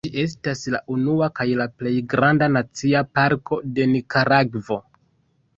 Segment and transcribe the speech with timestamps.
[0.05, 4.81] Ĝi estas la unua kaj la plej granda nacia parko de Nikaragvo.